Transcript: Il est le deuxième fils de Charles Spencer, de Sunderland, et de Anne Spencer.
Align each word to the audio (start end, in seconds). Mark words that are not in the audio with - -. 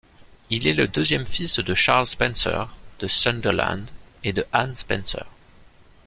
Il 0.49 0.65
est 0.65 0.73
le 0.73 0.87
deuxième 0.87 1.27
fils 1.27 1.59
de 1.59 1.75
Charles 1.75 2.07
Spencer, 2.07 2.75
de 2.97 3.07
Sunderland, 3.07 3.87
et 4.23 4.33
de 4.33 4.43
Anne 4.51 4.73
Spencer. 4.73 5.27